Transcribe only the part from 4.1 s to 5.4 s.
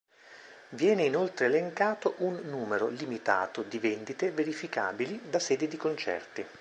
verificabili da